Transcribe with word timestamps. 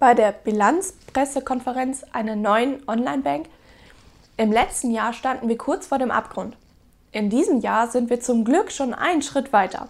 bei 0.00 0.14
der 0.14 0.32
Bilanzpressekonferenz 0.32 2.04
einer 2.12 2.34
neuen 2.34 2.82
Online-Bank. 2.88 3.46
Im 4.38 4.50
letzten 4.50 4.90
Jahr 4.90 5.12
standen 5.12 5.48
wir 5.48 5.58
kurz 5.58 5.86
vor 5.86 5.98
dem 5.98 6.10
Abgrund. 6.10 6.56
In 7.12 7.28
diesem 7.28 7.60
Jahr 7.60 7.86
sind 7.86 8.08
wir 8.08 8.20
zum 8.20 8.44
Glück 8.44 8.72
schon 8.72 8.94
einen 8.94 9.20
Schritt 9.20 9.52
weiter. 9.52 9.88